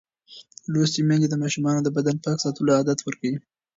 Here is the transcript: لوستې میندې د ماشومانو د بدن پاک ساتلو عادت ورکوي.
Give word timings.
لوستې 0.71 1.01
میندې 1.07 1.27
د 1.29 1.35
ماشومانو 1.43 1.79
د 1.83 1.89
بدن 1.95 2.15
پاک 2.25 2.37
ساتلو 2.45 2.71
عادت 2.77 2.99
ورکوي. 3.03 3.37